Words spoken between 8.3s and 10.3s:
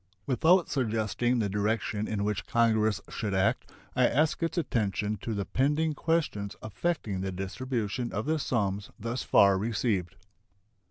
sums thus far received.